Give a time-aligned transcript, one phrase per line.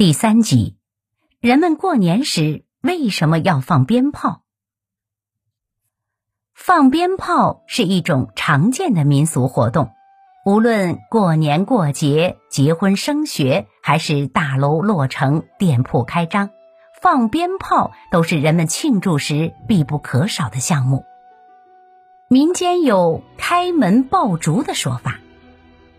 [0.00, 0.78] 第三集，
[1.40, 4.40] 人们过年时为什么要放鞭炮？
[6.54, 9.90] 放鞭炮是一种常见的民俗活动，
[10.46, 16.48] 无论过年过节、结婚升学，还是大楼落成、店铺开张，
[17.02, 21.04] 放鞭炮都是人们庆祝时必不可少的项目。
[22.30, 25.20] 民间有“开门爆竹”的说法，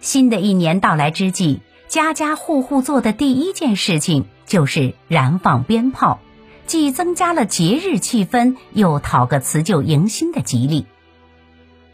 [0.00, 1.60] 新的一年到来之际。
[1.92, 6.20] 家家户户做的第一件事情就是燃放鞭炮，
[6.64, 10.86] 既增加了节日气氛，又讨个辞旧迎新的吉利。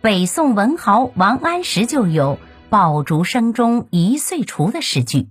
[0.01, 2.39] 北宋文豪王安石就有
[2.71, 5.31] “爆竹声中一岁除”的诗句。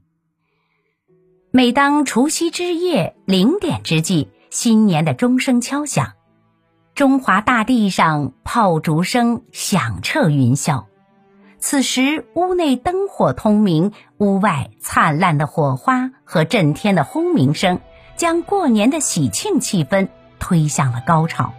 [1.49, 6.11] 每当除夕之夜零点之际，新年的钟声敲响，
[6.93, 10.83] 中华大地上炮竹声响彻云霄。
[11.59, 17.79] 此时，屋内灯火通明，屋外灿烂的火花和震天的轰鸣声，
[18.15, 20.07] 将过年的喜庆气氛
[20.39, 21.53] 推向了高潮。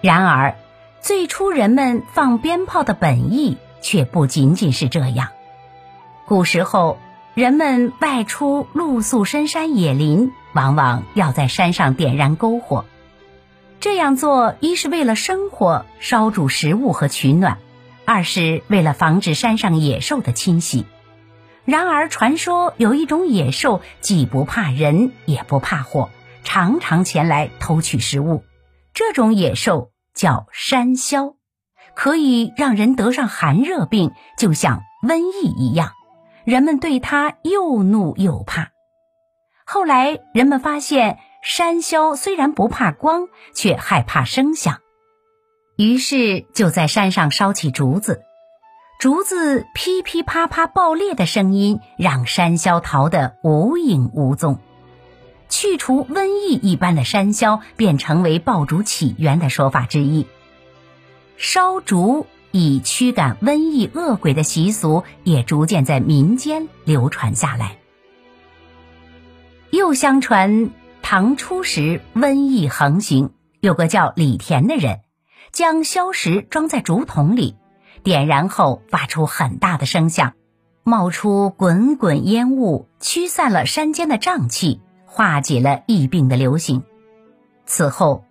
[0.00, 0.54] 然而，
[1.00, 5.28] 最初人们放鞭炮的本意却不仅仅是这样。
[6.26, 6.96] 古时候，
[7.34, 12.84] 人们外出露宿深山野林，往往要在山上点燃篝火。
[13.80, 17.58] 这样做，一是为了生火，烧煮食物和取暖。
[18.04, 20.86] 二是为了防止山上野兽的侵袭。
[21.64, 26.10] 然而，传说有一种野兽，既不怕人，也不怕火，
[26.42, 28.44] 常常前来偷取食物。
[28.92, 31.36] 这种野兽叫山魈，
[31.94, 35.92] 可以让人得上寒热病，就像瘟疫一样。
[36.44, 38.68] 人们对它又怒又怕。
[39.64, 44.80] 后来，人们发现山魈虽然不怕光，却害怕声响。
[45.76, 48.22] 于是就在山上烧起竹子，
[49.00, 54.60] 竹子噼噼啪啪爆裂的声音让山魈逃得无影无踪。
[55.48, 60.26] 去除瘟疫一般的山魈便成为爆竹起源的说法之一。
[61.36, 67.78] 烧竹以驱赶瘟疫恶鬼的习俗也逐渐在民间流传下来。
[69.70, 70.70] 又相传，
[71.02, 75.00] 唐初时瘟疫横行，有个叫李田的人。
[75.52, 77.56] 将硝石装在竹筒里，
[78.02, 80.34] 点燃后发出很大的声响，
[80.82, 86.82] 冒出滚滚烟雾，驱散了山间的瘴气，化解了疫病的流行。
[87.66, 88.24] 此后，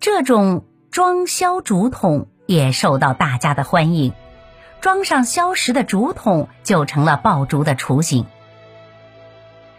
[0.00, 4.12] 这种装硝竹筒也受到大家的欢迎，
[4.80, 8.26] 装上硝石的竹筒就成了爆竹的雏形。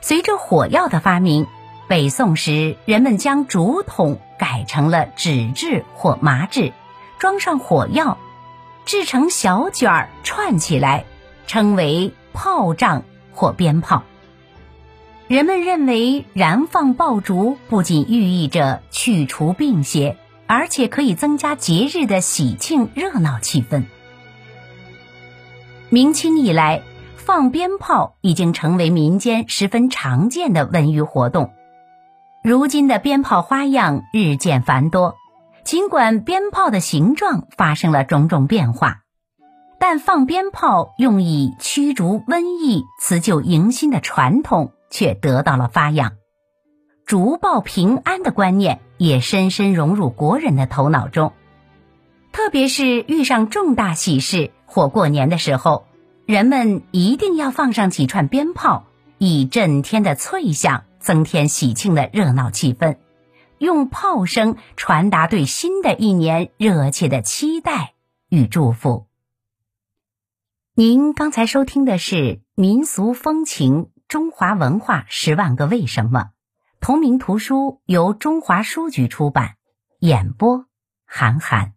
[0.01, 1.47] 随着火药的发明，
[1.87, 6.73] 北宋时人们将竹筒改成了纸质或麻质。
[7.17, 8.17] 装上火药，
[8.85, 11.05] 制成小卷儿串起来，
[11.47, 13.03] 称为炮仗
[13.33, 14.03] 或鞭炮。
[15.27, 23.85] 人们认为燃放爆竹不仅寓意着去除病邪，而且可以增加节日的喜庆热闹气氛。
[25.89, 26.83] 明清以来，
[27.15, 31.51] 放鞭炮已经成为民间十分常见的文娱活动。
[32.47, 35.17] 如今的鞭炮花样日渐繁多。
[35.65, 39.01] 尽管鞭炮的形状发生了种种变化，
[39.81, 46.13] 但放鞭炮用以驱逐瘟疫、辞旧迎新的传统却得到了发扬。
[47.05, 51.33] 竹报平安的观念也深深融入国人的头脑中。
[52.31, 55.85] 特别是遇上重大喜事或过年的时候，
[56.25, 58.85] 人们一定要放上几串鞭炮，
[59.17, 62.97] 以震天的脆响增添喜庆的热闹气氛。
[63.59, 67.93] 用炮声传达对新的一年热切的期待
[68.27, 69.07] 与祝福。
[70.75, 72.15] 您刚才收听的是
[72.55, 76.19] 《民俗风情：中华文化十万个为什么》，
[76.81, 79.55] 同名图书由中华书局出版，
[79.99, 80.65] 演播
[81.05, 81.76] 韩寒。